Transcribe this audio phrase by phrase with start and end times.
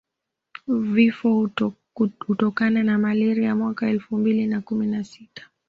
[0.67, 1.49] Vifo
[1.93, 5.49] kutokana na malaria mwaka elfu mbili na kumi na sita